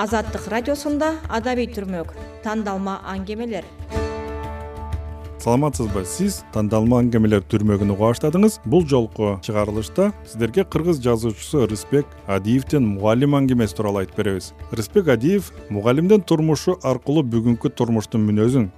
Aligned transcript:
азаттык 0.00 0.46
радиосунда 0.48 1.10
адабий 1.28 1.66
түрмөк 1.68 2.14
тандалма 2.40 3.02
аңгемелер. 3.04 3.66
Саламатсызбы? 5.40 6.06
Сиз 6.08 6.38
тандалма 6.54 7.02
аңгемелер 7.02 7.44
түрмөгүн 7.52 7.92
уга 7.92 8.08
баштадыңыз. 8.08 8.58
Бул 8.64 8.86
жолку 8.88 9.34
чыгарылышта 9.44 10.10
сиздерге 10.24 10.64
кыргыз 10.64 11.02
жазуучусу 11.04 11.66
рыспек 11.68 12.08
адиевдин 12.26 12.86
мугалим 12.94 13.36
аңгемеси 13.36 13.76
тууралуу 13.76 14.00
айтып 14.06 14.22
беребиз. 14.22 14.52
Рыспек 14.72 15.12
адиев 15.12 15.52
мугалимдин 15.68 16.24
турмушу 16.24 16.78
аркылуу 16.80 17.26
бүгүнкү 17.36 17.72
турмуштун 17.76 18.24
мүнөзүн 18.24 18.70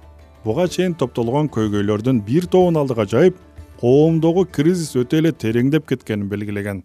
буга 0.43 0.67
чейин 0.67 0.95
топтолгон 0.99 1.47
көйгөйлөрдүн 1.55 2.19
бир 2.27 2.51
тобун 2.51 2.79
алдыга 2.79 3.07
жайып 3.07 3.39
коомдогу 3.79 4.43
кризис 4.51 4.91
өтө 4.99 5.23
эле 5.23 5.31
тереңдеп 5.31 5.87
кеткенин 5.87 6.27
белгилеген 6.31 6.83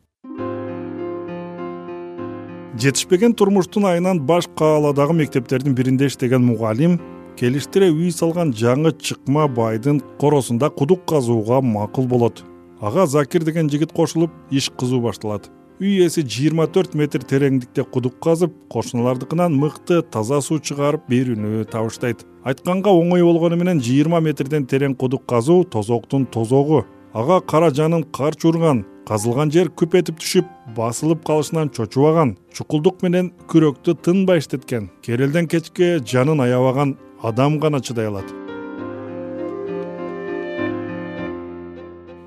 жетишпеген 2.79 3.33
турмуштун 3.35 3.87
айынан 3.91 4.21
баш 4.23 4.47
кааладагы 4.59 5.15
мектептердин 5.19 5.75
биринде 5.75 6.07
иштеген 6.07 6.45
мугалим 6.47 6.99
келиштире 7.39 7.89
үй 7.91 8.13
салган 8.15 8.53
жаңы 8.55 8.93
чыкма 9.03 9.49
байдын 9.51 9.99
коросунда 10.21 10.71
кудук 10.71 11.05
казууга 11.11 11.61
макул 11.61 12.07
болот. 12.07 12.45
Ага 12.81 13.07
закир 13.07 13.43
деген 13.43 13.71
жигит 13.71 13.93
кошулуп 13.93 14.31
иш 14.51 14.71
кызуу 14.71 15.01
башталат. 15.01 15.51
Үй 15.81 16.05
ээси 16.05 16.23
жыйырма 16.23 16.69
төрт 16.71 16.95
метр 16.95 17.23
тереңдикте 17.23 17.83
кудук 17.83 18.21
казып 18.23 18.55
кошуналардыкынан 18.71 19.59
мыкты 19.59 20.03
таза 20.03 20.41
суу 20.41 20.59
чыгарып 20.59 21.11
берүүнү 21.11 21.65
табыштайт. 21.73 22.23
Айтканга 22.45 22.95
оңой 22.95 23.27
болгону 23.27 23.59
менен 23.59 23.83
жыйырма 23.83 24.21
метрден 24.23 24.67
терең 24.71 24.95
кудук 24.95 25.27
казуу 25.27 25.65
тозоктун 25.65 26.27
тозогу. 26.27 26.85
Ага 27.13 27.41
кара 27.41 27.71
жанын 27.75 28.05
карч 28.05 28.45
урган 28.45 28.85
казылган 29.09 29.51
жер 29.55 29.71
күп 29.73 29.95
этип 29.97 30.19
түшүп 30.21 30.49
басылып 30.77 31.23
калышынан 31.25 31.71
чочубаган 31.77 32.35
чукулдук 32.53 33.01
менен 33.07 33.31
күрөктү 33.49 33.95
тынбай 34.05 34.43
иштеткен 34.43 34.91
керелден 35.07 35.49
кечке 35.49 35.97
жанын 36.13 36.43
аябаган 36.45 36.97
адам 37.31 37.57
гана 37.63 37.81
чыдай 37.81 38.11
алат 38.11 38.29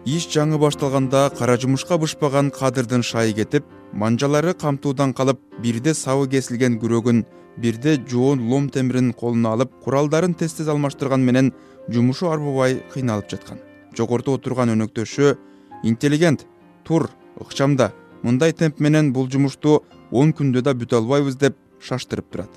иш 0.06 0.26
жаңы 0.34 0.58
башталганда 0.64 1.28
кара 1.38 1.60
жумушка 1.62 2.00
бышпаган 2.02 2.50
кадырдын 2.56 3.06
шайы 3.06 3.36
кетип 3.38 3.70
манжалары 3.94 4.54
камтуудан 4.54 5.14
калып 5.14 5.40
бирде 5.62 5.94
сабы 5.94 6.28
кесилген 6.34 6.80
күрөгүн 6.82 7.26
бирде 7.58 7.98
жоон 8.10 8.48
лом 8.50 8.70
темирин 8.70 9.14
колуна 9.14 9.54
алып 9.54 9.72
куралдарын 9.84 10.34
тез 10.34 10.58
тез 10.58 10.68
алмаштырганы 10.74 11.30
менен 11.30 11.54
жумушу 11.90 12.32
арбыбай 12.32 12.82
кыйналып 12.94 13.30
жаткан. 13.30 13.60
Жогоруда 13.98 14.38
отурган 14.38 14.72
өнөктөшү 14.74 15.36
интеллигент 15.84 16.48
тур 16.92 17.10
ыкчамда. 17.40 17.94
Мындай 18.22 18.52
темп 18.52 18.82
менен 18.84 19.14
бул 19.16 19.30
жумушту 19.32 19.82
он 20.12 20.34
күндө 20.36 20.62
да 20.66 20.74
бүтө 20.76 20.98
албайбыз 21.00 21.38
деп 21.40 21.56
шаштырып 21.80 22.28
турат. 22.34 22.50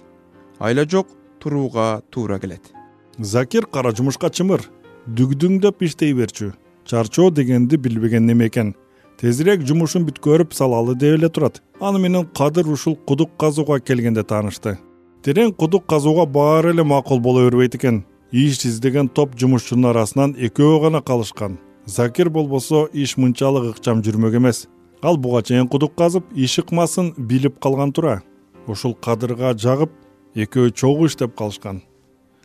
Айла 0.58 0.84
жок 0.90 1.06
турууга 1.38 2.02
туура 2.10 2.40
келет. 2.42 2.72
Закир 3.18 3.66
кара 3.66 3.92
жумушка 3.94 4.30
чымыр. 4.30 4.64
Дүгдүңдөп 5.06 5.84
иштей 5.86 6.14
берчү. 6.18 6.50
Чарчоо 6.84 7.30
дегенди 7.30 7.76
билбеген 7.76 8.26
неме 8.26 8.48
экен? 8.50 8.74
Тезирээк 9.20 9.62
жумушун 9.68 10.02
бүткөрүп 10.08 10.52
салалы 10.52 10.96
деп 10.98 11.20
эле 11.20 11.28
турат. 11.28 11.62
Аны 11.80 12.00
менен 12.02 12.26
кадыр 12.26 12.66
ушул 12.74 12.96
кудук 12.96 13.36
казууга 13.38 13.78
келгенде 13.78 14.24
таанышты. 14.24 14.78
Терең 15.22 15.54
кудук 15.54 15.86
казууга 15.86 16.26
баары 16.26 16.74
эле 16.74 16.82
макул 16.82 17.20
боло 17.20 17.46
бербейт 17.46 17.78
экен. 17.78 18.02
Иш 18.32 18.64
издеген 18.66 19.08
топ 19.08 19.38
жумушчунун 19.38 19.92
арасынан 19.92 20.34
экөө 20.34 20.80
гана 20.88 21.02
калышкан 21.02 21.60
закир 21.86 22.30
болбосо 22.30 22.88
иш 22.92 23.16
мынчалык 23.16 23.74
ыкчам 23.74 24.02
жүрмөк 24.02 24.36
эмес. 24.36 24.66
Ал 25.02 25.16
буга 25.16 25.42
чейин 25.42 25.68
кудук 25.68 25.94
казып 25.94 26.24
иш 26.34 26.58
ыкмасын 26.58 27.14
билип 27.18 27.60
калган 27.60 27.92
туура. 27.92 28.22
Ушул 28.66 28.94
кадырга 28.94 29.52
жагып 29.52 29.92
экөө 30.34 30.70
чогуу 30.70 31.06
иштеп 31.06 31.36
калышкан. 31.36 31.82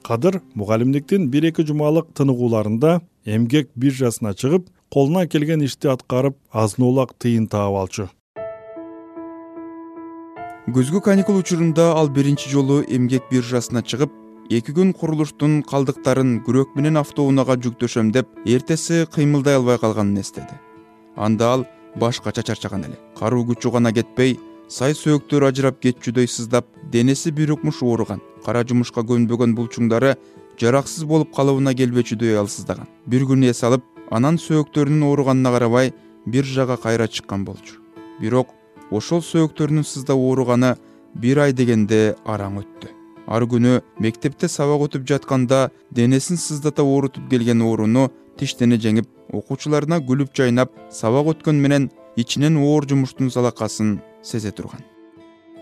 Кадыр 0.03 0.41
мугалимдиктин 0.55 1.29
бир 1.29 1.49
эки 1.51 1.63
жумалык 1.63 2.11
тыныгууларында 2.13 3.01
эмгек 3.25 3.69
биржасына 3.75 4.33
чыгып 4.33 4.67
колунан 4.91 5.27
келген 5.27 5.63
ишти 5.63 5.87
аткарып 5.87 6.37
азын 6.51 6.85
улак 6.85 7.13
тыйын 7.19 7.47
таап 7.47 7.75
алчу. 7.75 8.09
Күзгү 10.69 11.01
каникул 11.01 11.39
учурунда 11.39 11.93
ал 11.97 12.09
биринчи 12.09 12.49
жолу 12.49 12.83
эмгек 12.83 13.23
биржасына 13.31 13.81
чыгып 13.81 14.11
эки 14.49 14.73
күн 14.73 14.95
курулуштун 14.97 15.59
калдыктарын 15.61 16.39
күрөк 16.45 16.71
менен 16.73 16.97
автоунаага 16.97 17.53
жүктөшөм 17.61 18.09
деп 18.15 18.31
эртеси 18.49 19.03
кыймылдай 19.13 19.59
албай 19.59 19.77
калганын 19.77 20.17
эстеди. 20.23 20.57
Анда 21.15 21.51
ал 21.53 21.65
башкача 21.95 22.41
чарчаган 22.41 22.87
эле. 22.87 22.97
Каруу 23.19 23.45
күчү 23.45 23.71
гана 23.75 23.93
кетпей 23.93 24.39
сай 24.67 24.97
сөөктөрү 24.97 25.51
ажырап 25.51 25.79
кетчүдөй 25.85 26.27
сыздап 26.27 26.65
денеси 26.91 27.31
бир 27.31 27.53
укмуш 27.53 27.83
ооруган. 27.83 28.21
Кара 28.45 28.65
жумушка 28.65 29.05
көнбөгөн 29.05 29.53
булчуңдары 29.53 30.15
жараксыз 30.57 31.05
болуп 31.05 31.33
калыбына 31.35 31.75
келбечүдөй 31.77 32.39
алсыздаган. 32.41 32.89
Бир 33.05 33.29
күнү 33.29 33.53
эс 33.53 33.63
алып 33.63 33.85
анан 34.09 34.41
сөөктөрүнүн 34.41 35.05
ооруганына 35.11 35.53
карабай 35.53 35.93
биржага 36.25 36.77
кайра 36.77 37.07
чыккан 37.07 37.45
болчу. 37.45 37.77
Бирок 38.19 38.55
ошол 38.89 39.21
сөөктөрүнүн 39.21 39.85
сыздап 39.85 40.17
ооруганы 40.17 40.77
бир 41.13 41.45
ай 41.45 41.53
дегенде 41.53 42.15
араң 42.25 42.63
өттү 42.63 42.98
ар 43.29 43.45
күнү 43.45 43.79
мектепте 44.01 44.49
сабак 44.49 44.87
өтүп 44.87 45.05
жатканда 45.07 45.69
денесин 45.93 46.37
сыздата 46.37 46.83
оорутуп 46.83 47.29
келген 47.29 47.61
ооруну 47.61 48.09
тиштене 48.39 48.79
жеңип 48.81 49.07
окуучуларына 49.31 49.99
күлүп 50.09 50.33
жайнап 50.35 50.73
сабак 50.89 51.35
өткөнү 51.35 51.61
менен 51.65 51.89
ичинен 52.17 52.57
оор 52.57 52.87
жумуштун 52.89 53.29
залакасын 53.29 53.99
сезе 54.23 54.51
турган. 54.51 54.81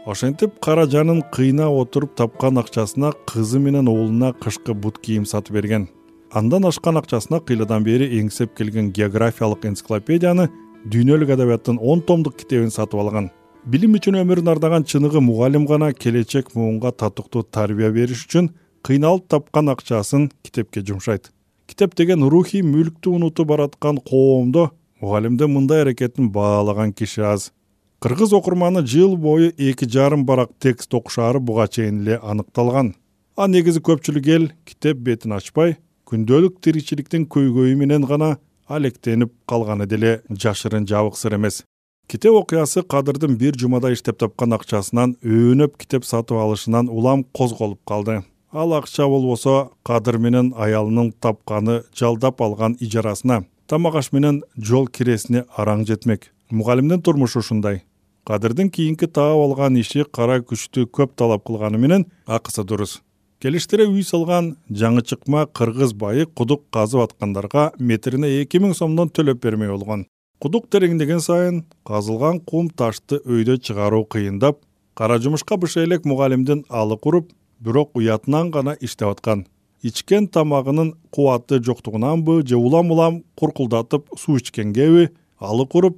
Ошентип 0.07 0.59
кара 0.63 0.85
жанын 0.87 1.21
кыйнап 1.35 1.75
отуруп 1.81 2.15
тапкан 2.15 2.57
акчасына 2.61 3.11
кызы 3.27 3.59
менен 3.59 3.89
уулуна 3.91 4.31
кышкы 4.33 4.73
бут 4.73 4.99
кийим 4.99 5.25
сатып 5.25 5.59
берген. 5.59 5.89
Андан 6.31 6.65
ашкан 6.65 6.97
акчасына 6.97 7.41
кыйладан 7.41 7.83
бери 7.83 8.07
эңсеп 8.21 8.55
келген 8.55 8.93
географиялык 8.95 9.65
энциклопедияны 9.65 10.47
дүйнөлүк 10.85 11.33
адабияттын 11.35 11.79
он 11.81 12.01
томдук 12.01 12.37
китебин 12.39 12.71
сатып 12.71 13.01
алган 13.03 13.29
билим 13.67 13.97
үчүн 13.97 14.15
өмүрүн 14.21 14.47
ардаган 14.47 14.85
чыныгы 14.87 15.19
мугалим 15.19 15.65
гана 15.67 15.89
келечек 15.91 16.53
муунга 16.55 16.93
татыктуу 16.95 17.41
тарбия 17.43 17.89
бериш 17.91 18.21
үчүн 18.23 18.47
кыйналып 18.87 19.25
тапкан 19.27 19.67
акчасын 19.73 20.29
китепке 20.41 20.79
жумшайт. 20.87 21.33
Китеп 21.67 21.97
деген 21.99 22.23
рухий 22.31 22.63
мүлктү 22.63 23.11
унутуп 23.17 23.51
бараткан 23.51 23.99
коомдо 23.99 24.69
мугалимдин 25.01 25.51
мындай 25.51 25.81
аракетин 25.83 26.31
баалаган 26.31 26.93
киши 26.93 27.21
аз. 27.27 27.51
Кыргыз 27.99 28.31
окурманы 28.31 28.87
жыл 28.87 29.17
бою 29.17 29.51
эки 29.57 29.83
жарым 29.83 30.23
барак 30.25 30.55
текст 30.59 30.93
окушаары 30.93 31.39
буга 31.39 31.67
чейин 31.67 32.03
эле 32.03 32.21
аныкталган. 32.23 32.95
А 33.35 33.47
негизи 33.47 33.83
көпчүлүк 33.83 34.27
эл 34.31 34.51
китеп 34.63 35.03
бетин 35.03 35.35
ачпай 35.35 35.75
күндөлүк 36.07 36.61
тиричиликтин 36.63 37.27
көйгөйү 37.27 37.75
менен 37.75 38.07
гана 38.07 38.37
алектенип 38.67 39.33
калганы 39.45 39.87
деле 39.87 40.21
жашырын 40.31 40.87
жабык 40.87 41.17
сыр 41.17 41.35
эмес 41.35 41.65
китеп 42.07 42.33
окуясы 42.39 42.83
кадырдын 42.83 43.35
бир 43.35 43.57
жумада 43.59 43.91
иштеп 43.91 44.17
тапкан 44.21 44.55
акчасынан 44.55 45.17
өөнөп 45.27 45.75
китеп 45.81 46.05
сатып 46.07 46.39
алышынан 46.39 46.87
улам 46.87 47.25
козголуп 47.35 47.81
калды. 47.85 48.21
Ал 48.51 48.73
акча 48.73 49.07
болбосо 49.11 49.71
кадыр 49.83 50.17
менен 50.17 50.53
аялынын 50.55 51.11
тапканы 51.11 51.81
жалдап 51.99 52.41
алган 52.41 52.77
ижарасына 52.79 53.43
тамак 53.67 53.95
аш 53.95 54.11
менен 54.13 54.41
жол 54.55 54.87
киресине 54.87 55.43
араң 55.57 55.83
жетмек. 55.85 56.31
Мугалимдин 56.49 57.01
турмушу 57.01 57.39
ушундай. 57.39 57.83
Кадырдын 58.25 58.69
кийинки 58.69 59.07
таап 59.07 59.43
алган 59.43 59.75
иши 59.75 60.05
кара 60.05 60.39
күчтү 60.39 60.87
көп 60.87 61.15
талап 61.15 61.43
кылганы 61.43 61.77
менен 61.77 62.05
акысы 62.25 62.63
дурус. 62.63 63.01
Келиштире 63.41 63.85
үй 63.85 64.03
салган 64.03 64.55
жаңы 64.71 65.03
чыкма 65.03 65.45
кыргыз 65.45 65.93
байы 65.93 66.25
кудук 66.25 66.69
казып 66.71 67.03
аткандарга 67.03 67.73
метрине 67.79 68.39
эки 68.41 68.63
миң 68.63 68.73
сомдон 68.73 69.11
төлөп 69.11 69.43
бермей 69.43 69.69
болгон 69.69 70.07
кудук 70.39 70.67
тереңдеген 70.69 71.21
сайын 71.23 71.63
казылган 71.87 72.39
кум 72.45 72.69
ташты 72.69 73.17
өйдө 73.25 73.57
чыгаруу 73.57 74.03
кыйындап 74.05 74.59
кара 74.97 75.17
жумушка 75.21 75.57
быша 75.57 75.83
элек 75.83 76.05
мугалимдин 76.05 76.63
алык 76.69 77.05
уруп 77.05 77.31
бирок 77.59 77.95
уятынан 77.97 78.51
гана 78.51 78.75
иштеп 78.79 79.09
аткан. 79.09 79.45
Ичкен 79.81 80.27
тамагынын 80.27 80.93
кубаты 81.11 81.61
жоктугунанбы 81.63 82.45
же 82.47 82.57
улам 82.57 82.91
улам 82.91 83.23
куркулдатып 83.35 84.09
суу 84.17 84.37
ичкенгеби 84.37 85.09
алык 85.39 85.75
уруп 85.75 85.97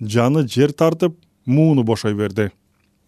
жаны 0.00 0.46
жер 0.48 0.72
тартып 0.72 1.16
мууну 1.44 1.84
бошой 1.84 2.14
берди. 2.14 2.50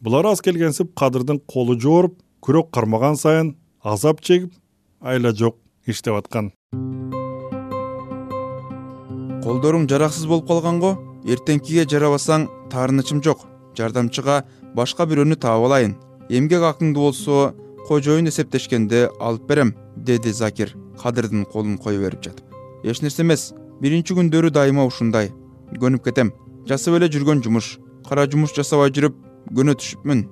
Булар 0.00 0.26
аз 0.32 0.40
келгенсип 0.40 0.94
кадырдын 0.94 1.40
колу 1.46 1.79
жооруп 1.81 2.20
күрөк 2.40 2.70
кармаган 2.70 3.17
сайын 3.17 3.56
азап 3.82 4.20
чегип 4.20 4.52
айла 5.00 5.32
жок 5.32 5.56
иштеп 5.87 6.14
аткан 6.14 6.56
колдоруң 9.46 9.84
жараксыз 9.87 10.26
болуп 10.26 10.48
калган 10.48 10.81
го 10.82 10.88
эртеңкиге 11.31 11.84
жарабасаң 11.87 12.48
таарынычым 12.72 13.20
жок. 13.22 13.44
Жардамчыга 13.78 14.40
башка 14.75 15.06
бирөөнү 15.06 15.37
таап 15.38 15.69
алайын. 15.69 15.94
Эмгек 16.28 16.64
акыңды 16.66 16.98
болсо 16.98 17.52
кожоюн 17.87 18.26
эсептешкенде 18.26 19.04
алып 19.20 19.46
берем 19.46 19.70
деди 19.96 20.32
закир 20.32 20.75
кадырдын 20.98 21.44
колун 21.52 21.78
кое 21.78 22.00
берип 22.00 22.25
жатып. 22.26 22.43
Эч 22.82 23.02
нерсе 23.02 23.22
эмес 23.22 23.52
биринчи 23.81 24.19
күндөрү 24.19 24.50
дайыма 24.50 24.88
ушундай. 24.90 25.31
Көнүп 25.78 26.02
кетем. 26.08 26.32
Жасап 26.66 26.98
эле 26.98 27.06
жүргөн 27.06 27.44
жумуш 27.46 27.76
кара 28.08 28.26
жумуш 28.26 28.56
жасабай 28.58 28.90
жүрүп 28.90 29.14
көнө 29.54 29.78
түшүпмүн 29.78 30.26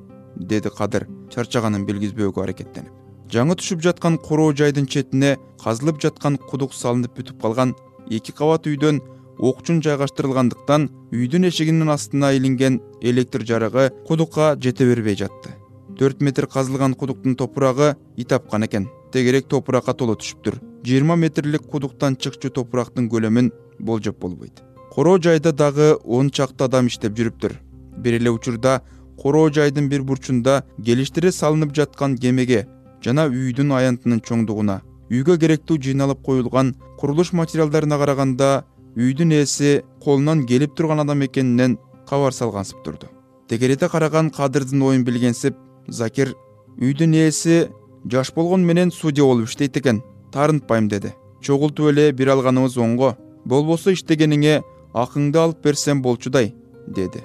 деди 0.50 0.74
кадыр 0.74 1.06
чарчаганын 1.30 1.86
билгизбөөгө 1.86 2.42
аракеттенип. 2.48 2.90
Жаңы 3.30 3.54
түшүп 3.62 3.82
жаткан 3.86 4.18
короо 4.18 4.50
жайдын 4.52 4.90
четине 4.90 5.36
казылып 5.62 6.02
жаткан 6.02 6.36
кудук 6.50 6.74
салынып 6.74 7.14
бүтүп 7.18 7.40
калган 7.42 7.74
эки 8.10 8.32
кабат 8.32 8.66
үйдөн 8.66 9.00
окчун 9.38 9.80
жайгаштырылгандыктан 9.82 10.88
үйдүн 11.12 11.48
эшигинин 11.48 11.90
астына 11.90 12.32
илинген 12.36 12.80
электр 13.00 13.44
жарыгы 13.44 13.90
кудукка 14.06 14.54
жете 14.60 14.86
бербей 14.86 15.16
жатты. 15.16 15.56
Төрт 15.98 16.20
метр 16.20 16.46
казылган 16.46 16.94
кудуктун 16.94 17.36
топурагы 17.36 17.96
ий 18.16 18.24
тапкан 18.24 18.66
экен. 18.66 18.88
Тегерек 19.12 19.46
топуракка 19.48 19.94
толо 19.94 20.14
түшүптүр 20.14 20.60
жыйырма 20.84 21.16
метрлик 21.16 21.62
кудуктан 21.70 22.16
чыкчу 22.16 22.50
топурактын 22.50 23.08
көлөмүн 23.08 23.52
болжоп 23.78 24.18
болбойт. 24.20 24.62
Короо 24.92 25.18
жайда 25.18 25.52
дагы 25.52 25.94
он 26.04 26.30
чакты 26.30 26.64
адам 26.64 26.86
иштеп 26.86 27.16
жүрүптүр. 27.18 27.54
Бир 27.96 28.18
эле 28.18 28.30
учурда 28.30 28.82
короо 29.20 29.50
жайдын 29.50 29.88
бир 29.88 30.02
бурчунда 30.02 30.64
келиштире 30.84 31.32
салынып 31.32 31.74
жаткан 31.74 32.18
кемеге 32.18 32.66
жана 33.04 33.26
үйдүн 33.30 33.72
аянтынын 33.72 34.20
чоңдугуна 34.20 34.80
үйгө 35.14 35.36
керектүү 35.42 35.78
жыйналып 35.86 36.22
коюлган 36.26 36.74
курулуш 36.98 37.32
материалдарына 37.38 37.98
караганда 38.00 38.48
үйдүн 38.96 39.34
ээси 39.40 39.82
колунан 40.02 40.44
келип 40.46 40.74
турган 40.76 41.02
адам 41.02 41.24
экенинен 41.26 41.78
кабар 42.08 42.32
салгансып 42.32 42.84
турду. 42.84 43.10
Тегерете 43.48 43.88
караган 43.88 44.30
кадырдын 44.30 44.82
оюн 44.82 45.04
билгенсип 45.04 45.56
закир 45.88 46.34
үйдүн 46.78 47.14
ээси 47.26 47.68
жаш 48.10 48.32
болгону 48.34 48.64
менен 48.64 48.90
судья 48.90 49.24
болуп 49.24 49.48
иштейт 49.48 49.76
экен 49.76 50.02
таарынтпайм 50.32 50.88
деди. 50.88 51.12
Чогултуп 51.40 51.90
эле 51.92 52.12
бир 52.12 52.32
алганыбыз 52.34 52.78
оңго. 52.78 53.14
Болбосо 53.44 53.92
иштегениңе 53.92 54.62
акыңды 54.94 55.38
алып 55.38 55.62
берсем 55.64 56.02
болчу 56.02 56.30
дай 56.30 56.54
деди. 56.86 57.20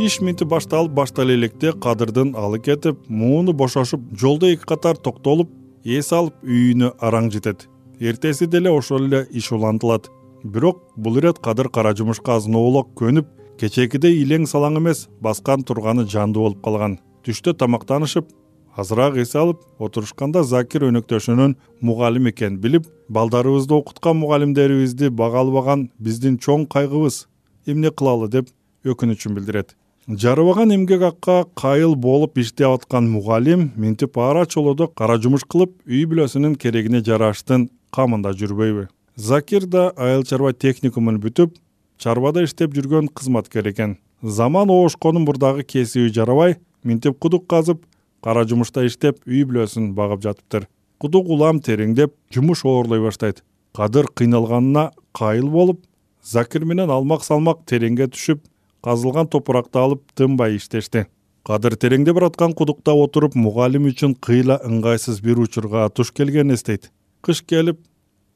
Иш 0.00 0.20
минтип 0.24 0.48
башталып 0.48 0.94
баштале 0.96 1.34
электе 1.36 1.72
кадырдын 1.72 2.34
алы 2.34 2.58
кетип 2.58 2.98
мууну 3.08 3.52
бошошуп 3.52 4.00
жолдо 4.16 4.48
эки 4.48 4.64
катар 4.64 4.96
токтолуп 4.96 5.50
эс 5.84 6.12
алып 6.12 6.34
үйүнө 6.44 6.92
араң 7.00 7.30
жетет. 7.32 7.68
Эртеси 8.00 8.46
деле 8.46 8.70
ошол 8.70 9.06
эле 9.06 9.26
иш 9.30 9.52
улантылат. 9.52 10.10
Бирок 10.44 10.82
бул 10.96 11.16
ирет 11.18 11.38
кадыр 11.38 11.68
кара 11.68 11.94
жумушка 11.96 12.36
азыноолок 12.36 12.92
көнүп 12.96 13.26
кечээкидей 13.60 14.22
илең 14.22 14.46
салаң 14.46 14.78
эмес 14.80 15.08
баскан 15.20 15.62
турганы 15.62 16.06
жандуу 16.06 16.42
болуп 16.42 16.62
калган. 16.64 16.98
Түштө 17.24 17.54
тамактанышып 17.56 18.28
азыраак 18.76 19.16
эс 19.16 19.34
алып 19.36 19.60
отурушканда 19.78 20.42
закир 20.44 20.86
өнөктөшүнүн 20.88 21.56
мугалим 21.80 22.28
экенин 22.30 22.60
билип 22.60 22.86
балдарыбызды 23.08 23.74
окуткан 23.74 24.16
мугалимдерибизди 24.20 25.10
бага 25.10 25.40
албаган 25.44 25.90
биздин 25.98 26.38
чоң 26.38 26.66
кайгыбыз 26.68 27.26
эмне 27.66 27.90
кылалы? 27.90 28.28
деп 28.28 28.48
өкүнүчүн 28.84 29.34
билдирет 29.36 29.76
жарыбаган 30.10 30.72
эмгек 30.74 31.02
акка 31.02 31.44
кайыл 31.54 31.94
болуп 31.94 32.38
иштеп 32.38 32.66
аткан 32.66 33.08
мугалим 33.10 33.70
минтип 33.76 34.18
ара 34.18 34.44
чолоодо 34.46 34.88
кара 34.88 35.18
жумуш 35.22 35.44
кылып 35.46 35.76
үй 35.86 36.02
бүлөсүнүн 36.10 36.56
керегине 36.58 36.98
жараштын 36.98 37.68
камында 37.94 38.32
жүрбөйбү. 38.34 38.88
Закир 39.16 39.66
да 39.70 39.92
айыл 39.96 40.24
чарба 40.26 40.52
техникумун 40.52 41.20
бүтүп 41.22 41.54
чарбада 41.98 42.42
иштеп 42.42 42.74
жүргөн 42.74 43.06
кызматкер 43.14 43.70
экен. 43.70 43.98
Заман 44.22 44.70
оошконун 44.70 45.28
мурдагы 45.28 45.62
кесиби 45.62 46.10
жарабай 46.10 46.56
минтип 46.82 47.18
кудук 47.20 47.46
казып 47.46 47.86
кара 48.20 48.44
жумушта 48.44 48.82
иштеп 48.86 49.22
үй 49.28 49.44
бүлөсүн 49.46 49.92
багып 49.94 50.26
жатыптыр. 50.26 50.66
Кудук 50.98 51.30
улам 51.30 51.62
тереңдеп 51.62 52.16
жумуш 52.34 52.64
оорлой 52.64 53.00
баштайт. 53.00 53.44
Кадыр 53.76 54.10
кыйналганына 54.10 54.90
кайыл 55.14 55.48
болуп 55.48 55.84
закир 56.24 56.64
менен 56.64 56.90
алмак 56.90 57.22
салмак 57.22 57.62
тереңге 57.64 58.10
түшүп 58.10 58.42
казылган 58.84 59.28
топуракты 59.28 59.78
алып 59.78 60.02
тынбай 60.14 60.56
иштешти. 60.56 61.06
Кадыр 61.44 61.76
тереңде 61.80 62.12
бараткан 62.12 62.52
кудукта 62.52 62.92
отуруп 62.92 63.34
мугалим 63.34 63.86
үчүн 63.88 64.14
кыйла 64.20 64.58
ыңгайсыз 64.66 65.22
бир 65.24 65.40
учурга 65.40 65.88
туш 65.88 66.12
келгенин 66.12 66.54
эстейт. 66.54 66.90
Кыш 67.24 67.42
келип 67.42 67.80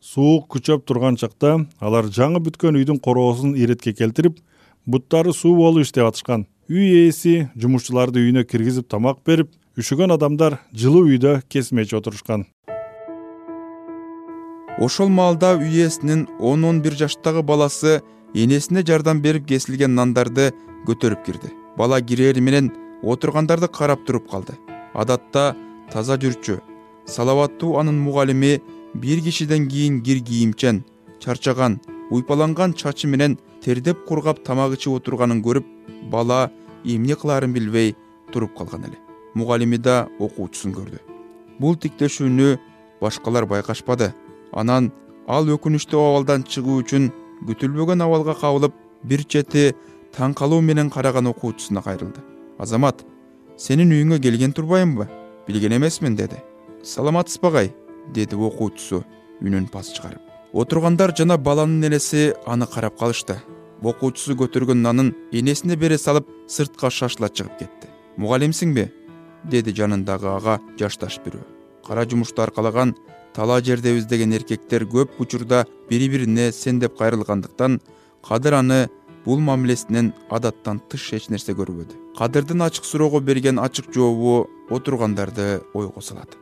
суук 0.01 0.49
күчөп 0.55 0.87
турган 0.89 1.17
чакта 1.21 1.59
алар 1.81 2.09
жаңы 2.09 2.41
бүткөн 2.45 2.81
үйдүн 2.81 3.01
короосун 3.05 3.55
иретке 3.57 3.93
келтирип 3.93 4.41
буттары 4.87 5.33
суу 5.33 5.57
болуп 5.57 5.85
иштеп 5.85 6.09
атышкан. 6.09 6.47
Үй 6.69 7.05
ээси 7.05 7.51
жумушчуларды 7.61 8.25
үйүнө 8.25 8.45
киргизип 8.49 8.89
тамак 8.89 9.21
берип 9.27 9.53
үшүгөн 9.77 10.17
адамдар 10.17 10.61
жылуу 10.73 11.07
үйдө 11.09 11.43
кесмечи 11.49 11.97
отурушкан. 11.97 12.47
Ошол 14.81 15.09
маалда 15.09 15.55
үй 15.59 15.85
ээсинин 15.85 16.27
он 16.41 16.65
он 16.65 16.81
бир 16.83 16.97
жаштагы 16.99 17.43
баласы 17.43 18.01
энесине 18.35 18.83
жардам 18.83 19.21
берип 19.23 19.47
кесилген 19.47 19.95
нандарды 19.95 20.53
көтөрүп 20.87 21.25
кирди. 21.25 21.51
Бала 21.77 22.01
кирери 22.01 22.41
менен 22.41 22.73
отургандарды 23.03 23.69
карап 23.69 24.05
туруп 24.07 24.29
калды. 24.31 24.59
Адатта 24.95 25.55
таза 25.93 26.17
жүрчү 26.19 26.61
салабаттуу 27.07 27.79
анын 27.79 27.99
мугалими 28.01 28.61
бир 28.95 29.21
кишиден 29.21 29.69
кийин 29.69 30.03
кир 30.03 30.23
кийимчен 30.25 30.85
чарчаган 31.21 31.81
уйпаланган 32.11 32.75
чачы 32.75 33.07
менен 33.09 33.39
тердеп 33.63 34.05
кургап 34.07 34.43
тамак 34.45 34.75
ичип 34.75 34.93
отурганын 34.99 35.43
көрүп 35.43 35.67
бала 36.11 36.51
эмне 36.85 37.17
кылаарын 37.17 37.53
билбей 37.53 37.95
туруп 38.33 38.57
калган 38.57 38.85
эле. 38.85 38.99
Мугалими 39.35 39.77
да 39.77 40.09
окуучусун 40.19 40.73
көрдү. 40.73 40.99
Бул 41.59 41.77
тиктешүүнү 41.77 42.59
башкалар 43.01 43.47
байкашпады. 43.47 44.13
Анан 44.53 44.93
ал 45.27 45.49
өкүнүчтүү 45.49 46.01
абалдан 46.01 46.45
чыгуу 46.45 46.83
үчүн 46.83 47.11
күтүлбөгөн 47.49 48.05
абалга 48.05 48.35
кабылып 48.39 48.75
бир 49.05 49.25
чети 49.25 49.73
таң 50.17 50.35
калуу 50.35 50.61
менен 50.63 50.91
караган 50.91 51.27
окуучусуна 51.27 51.83
кайрылды. 51.83 52.23
Азамат 52.59 53.05
сенин 53.57 53.93
үйүңө 53.93 54.21
келген 54.23 54.53
турбаймынбы 54.53 55.09
билген 55.49 55.77
эмесмин 55.77 56.17
деди. 56.17 56.39
Саламатсызбы 56.83 57.49
агай 57.49 57.73
деди 58.15 58.37
окуучусу 58.37 59.05
үнүн 59.43 59.69
пас 59.71 59.93
чыгарып. 59.93 60.23
Отургандар 60.53 61.15
жана 61.17 61.37
баланын 61.39 61.89
энеси 61.89 62.33
аны 62.47 62.67
карап 62.67 62.99
калышты. 62.99 63.41
Окуучусу 63.83 64.37
көтөргөн 64.39 64.81
нанын 64.81 65.15
энесине 65.33 65.77
бере 65.77 65.99
салып 65.99 66.29
сыртка 66.49 66.91
шашыла 66.91 67.29
чыгып 67.29 67.59
кетти. 67.59 67.89
Мугалимсиңби 68.17 68.89
деди 69.45 69.75
жанындагы 69.75 70.31
ага 70.31 70.61
жашташ 70.79 71.19
бирөө. 71.25 71.43
Кара 71.87 72.07
жумушту 72.09 72.43
аркалаган 72.43 72.95
талаа 73.35 73.61
жерде 73.61 73.97
издеген 73.99 74.33
эркектер 74.33 74.87
көп 74.87 75.19
учурда 75.19 75.65
бири 75.91 76.09
бирине 76.09 76.53
сен 76.53 76.79
деп 76.79 76.97
кайрылгандыктан 76.99 77.81
кадыр 78.23 78.61
аны 78.61 78.89
бул 79.25 79.41
мамилесинен 79.41 80.13
адаттан 80.31 80.81
тыш 80.89 81.13
эч 81.19 81.29
нерсе 81.29 81.53
көрбөдү 81.53 82.05
кадырдын 82.19 82.63
ачык 82.63 82.85
суроого 82.85 83.21
берген 83.21 83.59
ачык 83.59 83.91
жообу 83.95 84.47
отургандарды 84.71 85.61
ойго 85.75 86.01
салат. 86.01 86.37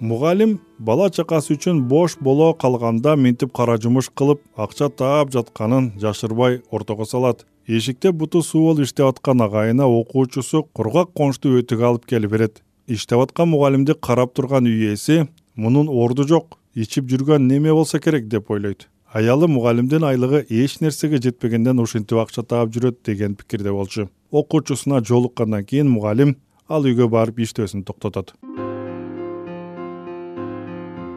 Мугалим 0.00 0.58
бала 0.78 1.10
чакасы 1.10 1.54
үчүн 1.54 1.84
бош 1.88 2.16
боло 2.18 2.52
калганда 2.54 3.14
минтип 3.16 3.52
кара 3.54 3.76
жумуш 3.78 4.10
кылып 4.10 4.42
акча 4.56 4.88
таап 4.90 5.30
жатканын 5.30 5.92
жашырбай 6.02 6.62
ортого 6.70 7.04
салат. 7.04 7.46
Эшикте 7.68 8.10
буту 8.10 8.42
суу 8.42 8.74
иштеп 8.82 9.06
аткан 9.06 9.42
агайына 9.42 9.86
окуучусу 9.86 10.64
кургак 10.74 11.12
кончту 11.14 11.54
өтүк 11.60 11.82
алып 11.86 12.06
келип 12.06 12.30
берет. 12.30 12.62
Иштеп 12.88 13.20
аткан 13.20 13.48
мугалимди 13.48 13.94
карап 13.94 14.34
турган 14.34 14.66
үй 14.66 14.90
ээси 14.90 15.28
мунун 15.56 15.88
орду 15.88 16.24
жок 16.28 16.58
ичип 16.74 17.08
жүргөн 17.10 17.46
неме 17.48 17.72
болсо 17.72 18.00
керек 18.00 18.28
деп 18.28 18.50
ойлойт. 18.50 18.88
Аялы 19.12 19.48
мугалимдин 19.48 20.04
айлыгы 20.04 20.46
эч 20.48 20.80
нерсеге 20.80 21.20
жетпегенден 21.20 21.78
ушинтип 21.78 22.18
акча 22.18 22.42
таап 22.42 22.70
жүрөт 22.72 23.02
деген 23.04 23.34
пикирде 23.36 23.70
болчу. 23.70 24.08
Окуучусуна 24.30 25.02
жолуккандан 25.04 25.64
кийин 25.64 25.90
мугалим 25.90 26.36
ал 26.68 26.86
үйгө 26.88 27.08
барып 27.12 27.42
иштөөсүн 27.44 27.84
токтотот. 27.84 28.32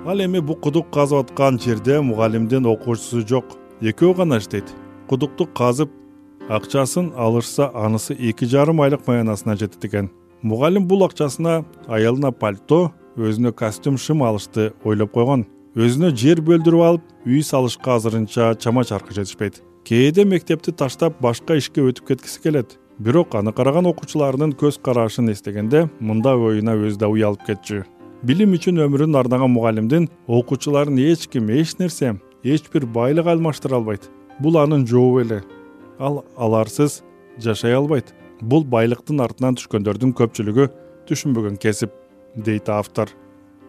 Ал 0.06 0.20
эми 0.20 0.42
бул 0.42 0.60
кудук 0.60 0.92
казып 0.92 1.24
аткан 1.24 1.60
жерде 1.60 2.02
мугалимдин 2.02 2.66
окуучусу 2.66 3.24
жок 3.26 3.56
экөө 3.82 4.18
гана 4.18 4.42
иштейт. 4.44 4.68
Кудукту 5.08 5.48
казып 5.48 5.90
акчасын 6.50 7.14
алышса 7.16 7.72
анысы 7.74 8.14
эки 8.14 8.46
жарым 8.46 8.82
айлык 8.82 9.08
маянасына 9.08 9.56
жетет 9.56 9.86
экен. 9.86 10.12
Мугалим 10.42 10.86
бул 10.86 11.06
акчасына 11.06 11.64
аялына 11.88 12.32
пальто 12.32 12.92
өзүнө 13.18 13.52
костюм 13.56 13.98
шым 13.98 14.24
алышты 14.24 14.72
ойлоп 14.84 15.14
койгон. 15.16 15.46
Өзүнө 15.76 16.12
жер 16.16 16.42
бөлдүрүп 16.44 16.84
алып 16.84 17.28
үй 17.28 17.42
салышка 17.44 17.96
азырынча 17.96 18.54
чама 18.60 18.84
чаркы 18.84 19.16
жетишпейт. 19.16 19.62
Кээде 19.84 20.26
мектепти 20.26 20.72
таштап 20.72 21.20
башка 21.22 21.58
ишке 21.60 21.84
өтүп 21.84 22.08
кеткиси 22.08 22.42
келет. 22.44 22.78
Бирок 23.00 23.36
аны 23.36 23.52
караган 23.52 23.86
окуучуларынын 23.92 24.54
көз 24.56 24.80
карашын 24.82 25.32
эстегенде 25.32 25.90
мындай 26.00 26.36
оюна 26.36 26.78
өзү 26.80 27.00
да 27.00 27.10
уялып 27.12 27.44
кетчү. 27.48 27.84
Билим 28.24 28.56
үчүн 28.56 28.80
өмүрүн 28.86 29.20
арнаган 29.20 29.52
мугалимдин 29.52 30.08
окуучуларын 30.28 30.98
эч 31.04 31.28
ким 31.28 31.50
эч 31.52 31.76
нерсе 31.80 32.16
эч 32.44 32.72
бир 32.72 32.86
байлык 32.86 33.28
алмаштыра 33.28 33.76
албайт. 33.76 34.10
Бул 34.40 34.58
анын 34.58 34.88
жообу 34.88 35.20
эле. 35.22 35.44
Ал 36.00 36.24
аларсыз 36.38 37.04
жашай 37.38 37.76
албайт. 37.76 38.14
Бул 38.42 38.64
байлыктын 38.64 39.20
артынан 39.22 39.60
түшкөндөрдүн 39.60 40.16
көпчүлүгү 40.16 40.72
түшүнбөгөн 41.08 41.60
кесип 41.60 41.92
дейт 42.36 42.70
автор. 42.70 43.10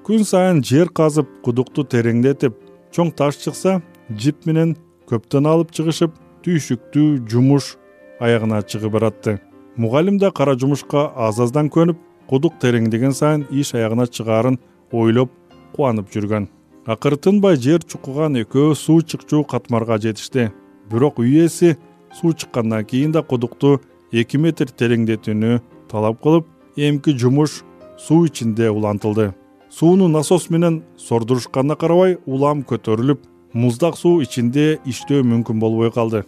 Күн 0.07 0.25
сайын 0.25 0.63
жер 0.63 0.91
казып 0.95 1.29
кудукту 1.43 1.83
тереңдетип 1.83 2.55
чоң 2.95 3.11
таш 3.17 3.39
чыкса 3.43 3.81
жип 4.11 4.47
менен 4.47 4.77
көптөн 5.11 5.49
алып 5.51 5.73
чыгышып 5.75 6.15
түйшүктүү 6.47 7.27
жумуш 7.31 7.75
аягына 8.21 8.63
чыгып 8.63 8.93
баратты. 8.93 9.39
Мугалим 9.77 10.19
да 10.19 10.31
кара 10.31 10.55
жумушка 10.55 11.11
аз 11.17 11.41
аздан 11.43 11.71
көнүп 11.71 11.99
кудук 12.31 12.61
тереңдеген 12.63 13.13
сайын 13.15 13.47
иш 13.51 13.75
аягына 13.75 14.07
чыгаарын 14.07 14.59
ойлоп 14.93 15.33
кубанып 15.75 16.11
жүргөн. 16.15 16.49
Акыры 16.87 17.19
тынбай 17.19 17.59
жер 17.59 17.83
чукуган 17.83 18.39
экөө 18.43 18.75
суу 18.75 19.03
чыкчу 19.03 19.43
катмарга 19.45 19.99
жетишти. 19.99 20.53
Бирок 20.91 21.19
үй 21.19 21.43
ээси 21.43 21.77
суу 22.15 22.33
чыккандан 22.33 22.85
кийин 22.85 23.13
да 23.13 23.23
кудукту 23.23 23.81
эки 24.13 24.39
метр 24.39 24.71
тереңдетүүнү 24.71 25.61
талап 25.91 26.23
кылып 26.23 26.47
эмки 26.77 27.11
жумуш 27.11 27.65
суу 27.99 28.27
ичинде 28.27 28.71
улантылды. 28.71 29.35
Сууну 29.71 30.09
насос 30.09 30.49
менен 30.51 30.83
сордурушканына 30.97 31.77
карабай 31.77 32.19
улам 32.27 32.63
көтөрүлүп 32.63 33.25
муздак 33.53 33.97
суу 33.99 34.23
ичинде 34.23 34.79
иштөө 34.87 35.25
мүмкүн 35.25 35.61
болбой 35.61 35.91
калды. 35.93 36.25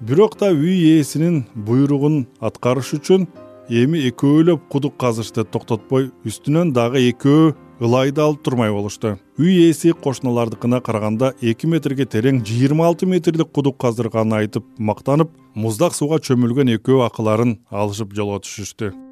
Бирок 0.00 0.38
да 0.40 0.50
үй 0.50 0.98
ээсинин 0.98 1.44
буйругун 1.54 2.26
аткарыш 2.40 2.94
үчүн 2.98 3.28
эми 3.68 4.00
экөөлөп 4.10 4.68
кудук 4.72 4.96
казышты 4.98 5.44
токтотпой 5.44 6.10
үстүнөн 6.26 6.72
дагы 6.72 7.04
экөө 7.12 7.52
ылайды 7.80 8.20
алып 8.24 8.42
турмай 8.42 8.72
болушту. 8.72 9.18
Үй 9.38 9.68
ээси 9.68 9.92
кошуналардыкына 9.92 10.80
караганда 10.80 11.34
эки 11.40 11.66
метрге 11.66 12.04
терең 12.04 12.42
жыйырма 12.44 12.88
алты 12.88 13.06
метрлик 13.06 13.52
кудук 13.52 13.78
каздырганын 13.80 14.40
айтып 14.40 14.66
мактанып 14.78 15.36
муздак 15.54 15.94
сууга 15.94 16.20
чөмүлгөн 16.20 16.74
экөө 16.78 17.06
акыларын 17.06 17.58
алышып 17.70 18.16
жолго 18.16 18.42
түшүштү 18.44 19.09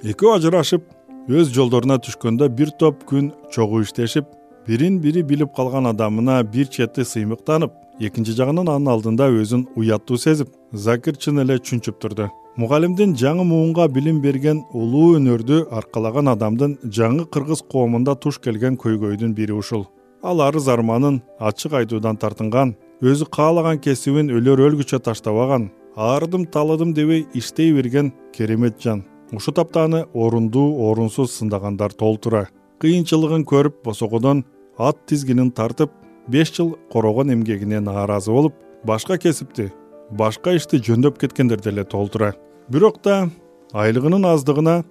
экөө 0.00 0.38
ажырашып 0.38 0.84
өз 1.28 1.50
жолдоруна 1.52 1.98
түшкөндө 2.00 2.46
бир 2.56 2.70
топ 2.80 3.02
күн 3.08 3.26
чогуу 3.52 3.82
иштешип 3.84 4.30
бирин 4.64 4.96
бири 5.02 5.20
билип 5.22 5.52
калган 5.56 5.90
адамына 5.90 6.38
бир 6.54 6.70
чети 6.72 7.04
сыймыктанып 7.04 7.74
экинчи 8.00 8.32
жагынан 8.38 8.70
анын 8.72 8.88
алдында 8.94 9.28
өзүн 9.42 9.66
уяттуу 9.76 10.16
сезип 10.16 10.54
закир 10.72 11.18
чын 11.20 11.42
эле 11.44 11.58
чүнчүп 11.58 12.00
турду. 12.00 12.30
Мугалимдин 12.56 13.12
жаңы 13.12 13.44
муунга 13.44 13.88
билим 13.92 14.22
берген 14.24 14.64
улуу 14.72 15.18
өнөрдү 15.18 15.66
аркалаган 15.68 16.32
адамдын 16.32 16.78
жаңы 16.84 17.28
кыргыз 17.28 17.60
коомунда 17.68 18.16
туш 18.16 18.40
келген 18.40 18.80
көйгөйдүн 18.80 19.36
бири 19.36 19.52
ушул. 19.52 19.86
Ал 20.22 20.40
арыз 20.40 20.68
арманын 20.68 21.20
ачык 21.38 21.76
айтуудан 21.76 22.16
тартынган 22.16 22.74
өзү 23.04 23.28
каалаган 23.36 23.78
кесибин 23.84 24.32
өлөр 24.32 24.64
өлгүчө 24.70 25.04
таштабаган 25.04 25.70
аарыдым 25.96 26.48
талыдым 26.48 26.94
дебей 26.96 27.26
иштей 27.34 27.72
берген 27.76 28.12
керемет 28.32 28.80
жан 28.80 29.04
ушул 29.32 29.54
тапта 29.54 29.84
аны 29.84 30.04
орундуу 30.14 30.90
орунсуз 30.90 31.32
сындагандар 31.32 31.92
толтура. 31.92 32.48
Кыйынчылыгын 32.80 33.44
көрүп 33.44 33.82
босогодон 33.84 34.44
ат 34.78 34.96
тизгинин 35.06 35.50
тартып 35.50 35.92
беш 36.28 36.52
жыл 36.56 36.76
корогон 36.92 37.32
эмгегине 37.32 37.80
нааразы 37.80 38.32
болуп 38.32 38.54
башка 38.84 39.18
кесипти 39.18 39.70
башка 40.10 40.54
ишти 40.56 40.78
жөндөп 40.78 41.18
кеткендер 41.20 41.60
деле 41.60 41.84
толтура. 41.84 42.34
Бирок 42.68 43.02
да 43.04 43.28
айлыгынын 43.72 44.24
аздыгына 44.32 44.82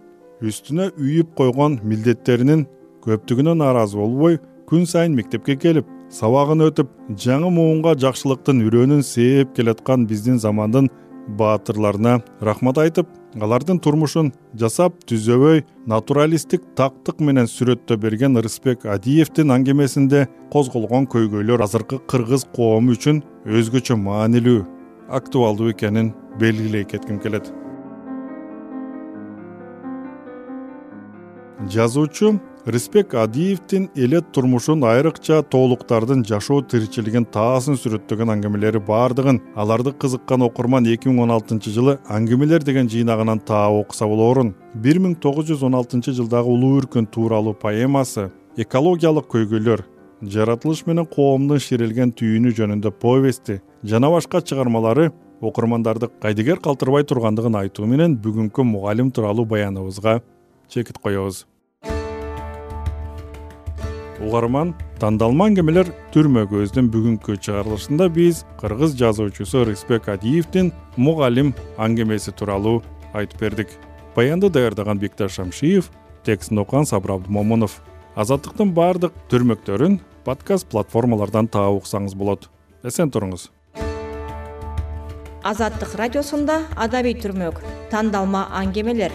үстүнө 0.41 0.91
үйүп 0.96 1.36
койгон 1.36 1.79
милдеттеринин 1.84 2.67
көптүгүнө 3.03 3.55
нааразы 3.60 3.98
болбой 4.00 4.39
күн 4.69 4.86
сайын 4.88 5.15
мектепке 5.17 5.55
келип 5.60 5.88
сабагын 6.13 6.63
өтүп 6.69 6.91
жаңы 7.25 7.51
муунга 7.53 7.96
жакшылыктын 8.00 8.63
үрөөнүн 8.67 9.03
сээп 9.05 9.55
келаткан 9.58 10.08
биздин 10.10 10.39
замандын 10.39 10.89
баатырларына 11.39 12.19
рахмат 12.41 12.79
айтып 12.81 13.10
алардын 13.38 13.77
турмушун 13.77 14.31
жасап 14.57 14.95
түзөбөй 15.09 15.62
натуралисттик 15.89 16.63
тактык 16.77 17.19
менен 17.21 17.45
сүрөттөп 17.45 18.01
берген 18.01 18.39
рысбек 18.41 18.88
адиевдин 18.89 19.53
аңгемесинде 19.53 20.25
козголгон 20.53 21.05
көйгөйлөр 21.13 21.62
азыркы 21.62 22.00
кыргыз 22.09 22.48
коому 22.55 22.95
үчүн 22.98 23.21
өзгөчө 23.45 24.00
маанилүү 24.01 24.63
актуалдуу 25.13 25.69
экенин 25.75 26.13
белгилей 26.41 26.86
кетким 26.89 27.19
келет. 27.21 27.53
Жазуучу 31.69 32.39
рысбек 32.65 33.13
адиевдин 33.13 33.89
элет 33.95 34.31
турмушун 34.31 34.83
айрыкча 34.83 35.41
тоолуктардын 35.43 36.25
жашоо 36.27 36.61
тиричилигин 36.61 37.25
таасын 37.25 37.77
сүрөттөгөн 37.79 38.33
аңгемелери 38.35 38.81
баардыгын 38.83 39.39
аларды 39.55 39.93
кызыккан 39.93 40.43
окурман 40.43 40.87
эки 40.91 41.07
миң 41.07 41.21
он 41.23 41.31
алтынчы 41.31 41.71
жылы 41.71 41.97
аңгемелер 42.07 42.63
деген 42.63 42.89
жыйнагынан 42.91 43.39
таа 43.39 43.69
окуса 43.71 44.07
болоорун. 44.07 44.55
бир 44.73 44.99
миң 44.99 45.15
тогуз 45.15 45.47
жүз 45.49 45.63
он 45.63 45.75
алтынчы 45.75 46.11
жылдагы 46.11 46.49
улуу 46.49 46.81
үркүн 46.81 47.07
тууралуу 47.07 47.53
поэмасы 47.53 48.29
экологиялык 48.57 49.27
көйгөйлөр 49.31 49.85
жаратылыш 50.21 50.85
менен 50.85 51.05
коомдун 51.05 51.59
ширелген 51.59 52.11
түйүнү 52.11 52.51
жөнүндө 52.57 52.91
повести 52.91 53.61
жана 53.83 54.09
башка 54.11 54.41
чыгармалары 54.41 55.11
окурмандарды 55.41 56.09
кайдыгер 56.21 56.59
калтырбай 56.59 57.07
тургандыгын 57.07 57.55
айтуу 57.55 57.87
менен 57.87 58.17
бүгүнкү 58.19 58.67
мугалим 58.67 59.11
тууралуу 59.11 59.45
баяныбызга 59.45 60.21
чекит 60.67 60.99
коебуз 60.99 61.45
угарман 64.19 64.73
тандалма 64.99 65.47
аңгемелер 65.49 65.89
түрмө 66.13 66.45
көздүн 66.51 66.89
бүгүнкү 66.93 67.38
чыгарылышында 67.45 68.09
биз 68.13 68.43
кыргыз 68.59 68.95
жазуучусу 68.99 69.63
рысбек 69.69 70.09
адиевдин 70.11 70.71
мугалим 70.97 71.53
аңгемеси 71.77 72.33
тууралуу 72.35 72.81
айтып 73.13 73.39
бердик. 73.41 73.69
Баянды 74.15 74.49
даярдаган 74.49 74.99
бекташ 74.99 75.38
шамшиев 75.39 75.89
текстин 76.23 76.59
окуган 76.59 76.85
сабыр 76.85 77.17
абдымомунов. 77.17 77.79
Азаттыктын 78.15 78.73
баардык 78.75 79.13
түрмөктөрүн 79.31 79.99
подкаст 80.25 80.67
платформалардан 80.67 81.47
таап 81.47 81.79
уксаңыз 81.79 82.15
болот. 82.15 82.49
Эсен 82.83 83.11
туруңуз. 83.11 83.49
Азаттык 85.43 85.95
радиосунда 85.95 86.65
адабий 86.75 87.15
түрмөк 87.15 87.61
тандалма 87.91 88.49
аңгемелер 88.51 89.13